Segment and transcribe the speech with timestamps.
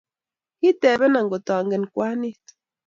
[0.59, 2.43] Kotebenan ngotangen kwanit.